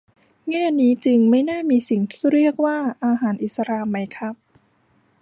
[0.49, 4.35] แง่นี้จึงไม่น่ามีสิ่งที่เรียกว่า "อาหารอิสลาม" ไหมครับ